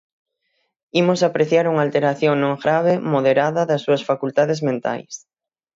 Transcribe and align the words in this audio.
Imos 1.01 1.19
apreciar 1.27 1.65
unha 1.71 1.83
alteración 1.87 2.35
non 2.43 2.55
grave, 2.63 2.93
moderada, 3.13 3.61
das 3.69 3.83
súas 3.85 4.05
facultades 4.09 4.59
mentais. 4.67 5.13